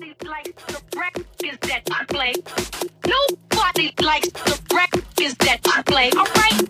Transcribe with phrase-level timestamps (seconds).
[0.00, 2.32] Nobody likes the records that I play.
[3.04, 6.10] Nobody likes the records that I play.
[6.16, 6.67] All right.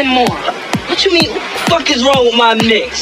[0.00, 0.36] and more.
[0.88, 1.30] What you mean?
[1.30, 2.99] What the fuck is wrong with my mix?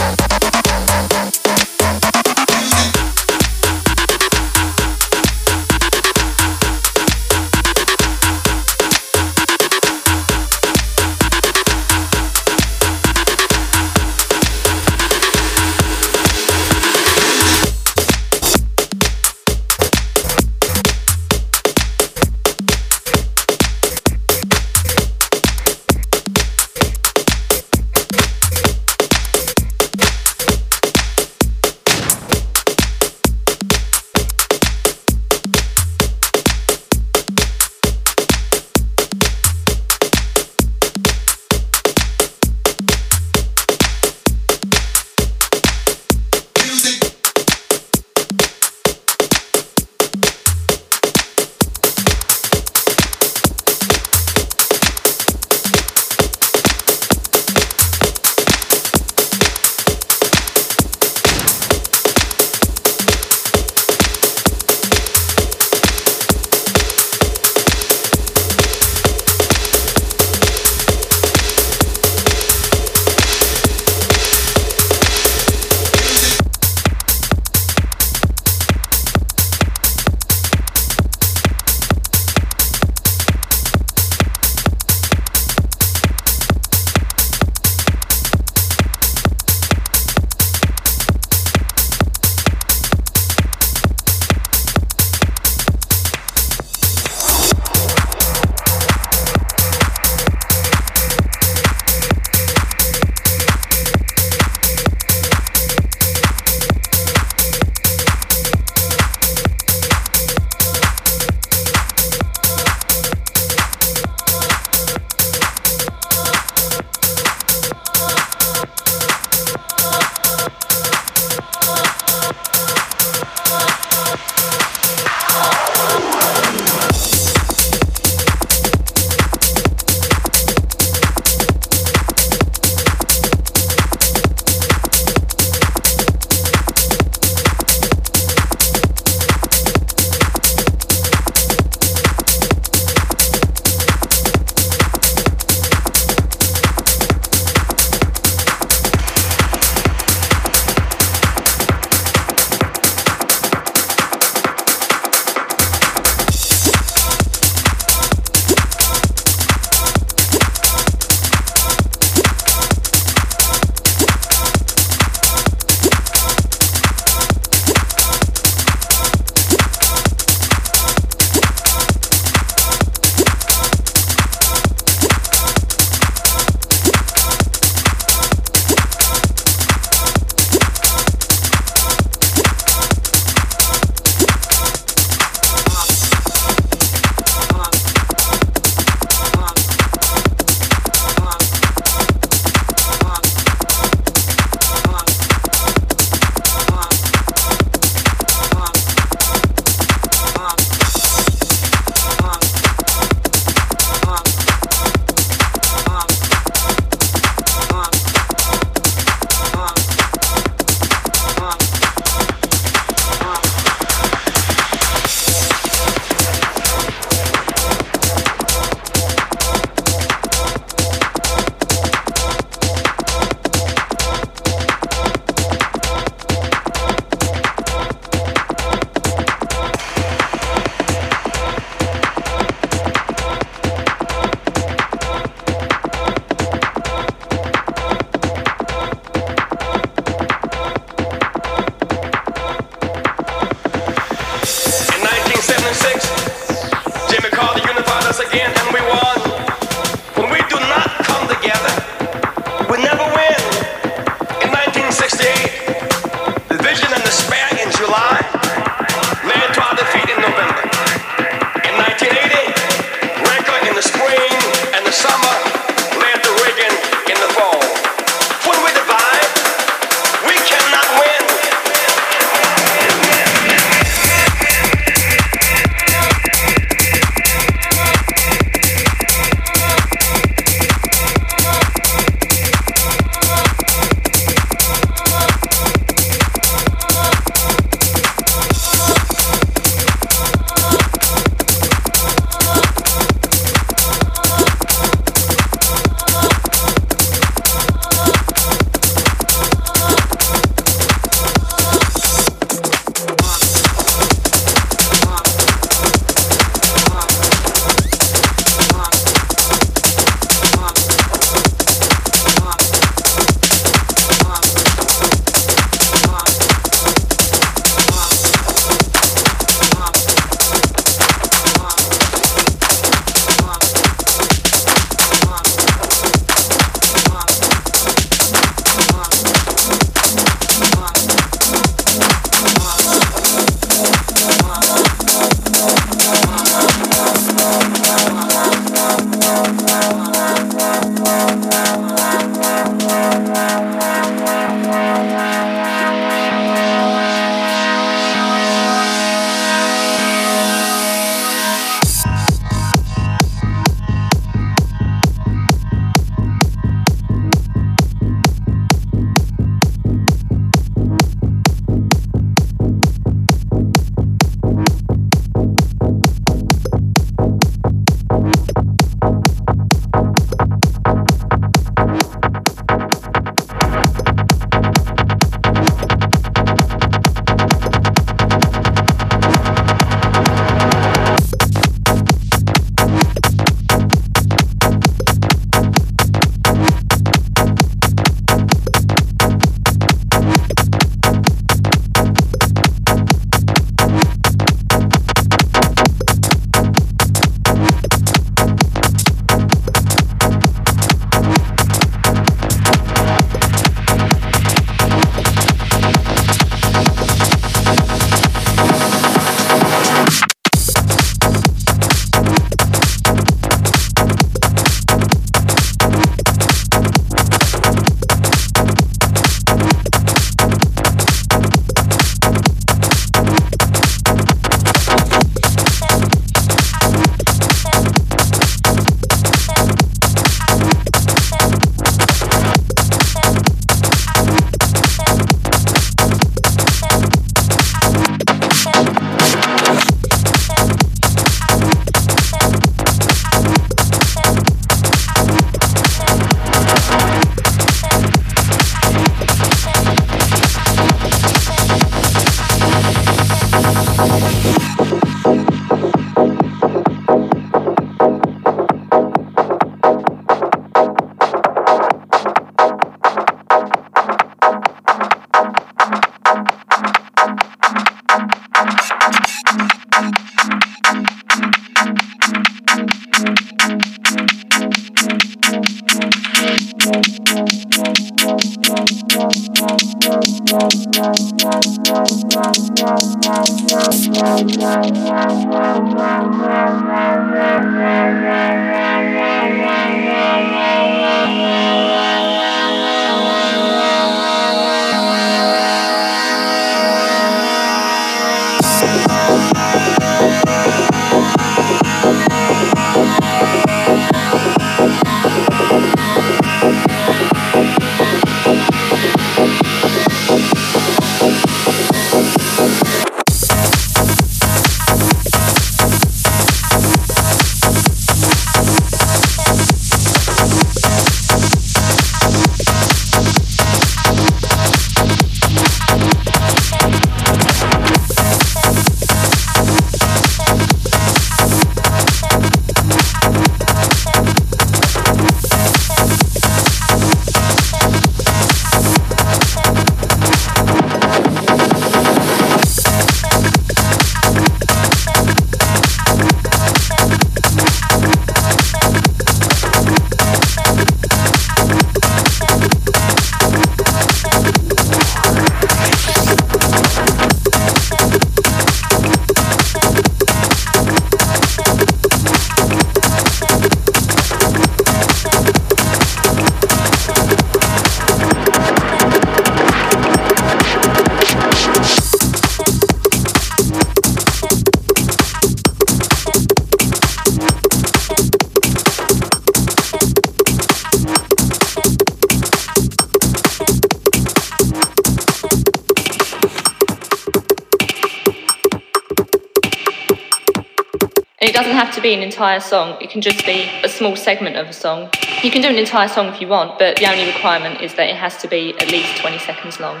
[592.38, 595.10] Entire song, it can just be a small segment of a song.
[595.42, 598.08] You can do an entire song if you want, but the only requirement is that
[598.08, 600.00] it has to be at least 20 seconds long.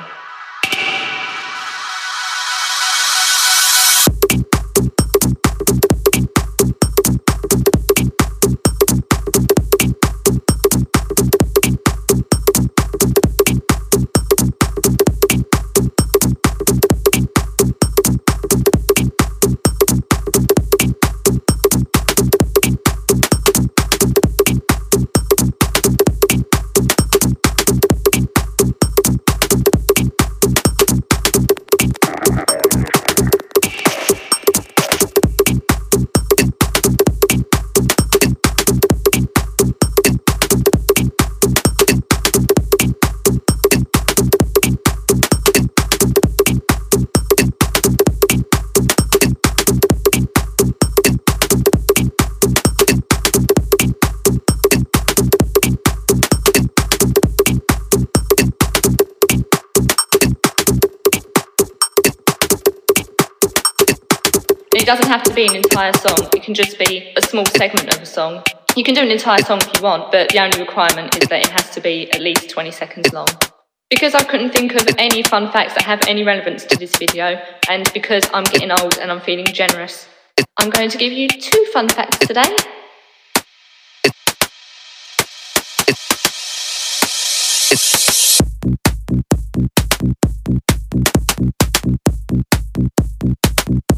[64.88, 68.00] doesn't have to be an entire song, it can just be a small segment of
[68.00, 68.42] a song.
[68.74, 71.40] You can do an entire song if you want, but the only requirement is that
[71.40, 73.28] it has to be at least 20 seconds long.
[73.90, 77.38] Because I couldn't think of any fun facts that have any relevance to this video,
[77.68, 80.08] and because I'm getting old and I'm feeling generous,
[80.56, 82.56] I'm going to give you two fun facts today.